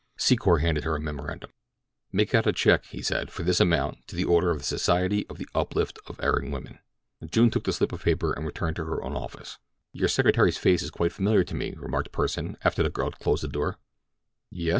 [0.17, 1.51] Secor handed her a memorandum.
[2.11, 5.25] "Make out a check," he said, "for this amount to the order of the Society
[5.25, 6.79] for the Uplift of Erring Women."
[7.29, 9.59] June took the slip of paper and returned to her own office.
[9.93, 13.43] "Your secretary's face is quite familiar to me," remarked Pursen, after the girl had closed
[13.43, 13.77] the door.
[14.49, 14.69] "Yes?"